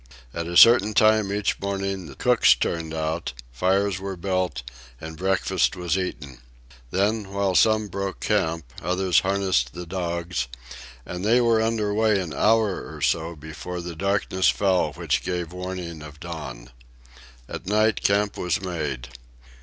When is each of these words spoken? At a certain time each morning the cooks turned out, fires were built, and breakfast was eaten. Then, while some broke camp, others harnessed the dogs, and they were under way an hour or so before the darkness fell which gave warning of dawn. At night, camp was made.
At 0.33 0.47
a 0.47 0.57
certain 0.57 0.95
time 0.95 1.31
each 1.31 1.59
morning 1.61 2.07
the 2.07 2.15
cooks 2.15 2.55
turned 2.55 2.91
out, 2.91 3.33
fires 3.51 3.99
were 3.99 4.15
built, 4.15 4.63
and 4.99 5.15
breakfast 5.15 5.75
was 5.75 5.95
eaten. 5.95 6.39
Then, 6.89 7.31
while 7.31 7.53
some 7.53 7.87
broke 7.87 8.19
camp, 8.19 8.65
others 8.81 9.19
harnessed 9.19 9.73
the 9.75 9.85
dogs, 9.85 10.47
and 11.05 11.23
they 11.23 11.39
were 11.39 11.61
under 11.61 11.93
way 11.93 12.19
an 12.19 12.33
hour 12.33 12.91
or 12.95 13.01
so 13.01 13.35
before 13.35 13.79
the 13.79 13.95
darkness 13.95 14.49
fell 14.49 14.91
which 14.93 15.21
gave 15.21 15.53
warning 15.53 16.01
of 16.01 16.19
dawn. 16.19 16.71
At 17.47 17.67
night, 17.67 18.01
camp 18.01 18.37
was 18.39 18.59
made. 18.59 19.09